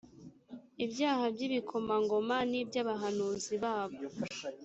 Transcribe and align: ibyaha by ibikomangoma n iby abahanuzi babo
ibyaha 0.85 1.23
by 1.33 1.41
ibikomangoma 1.47 2.35
n 2.49 2.53
iby 2.61 2.75
abahanuzi 2.83 3.53
babo 3.63 3.99